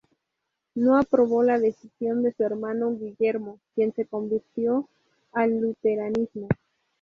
No 0.73 0.97
aprobó 0.97 1.43
la 1.43 1.59
decisión 1.59 2.23
de 2.23 2.31
su 2.33 2.41
hermano 2.43 2.95
Guillermo, 2.97 3.59
quien 3.75 3.93
se 3.93 4.07
convirtió 4.07 4.89
al 5.31 5.59
luteranismo. 5.61 6.47